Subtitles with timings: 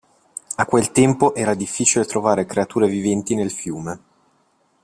[0.57, 3.99] A quel tempo era difficile trovare creature viventi nel fiume.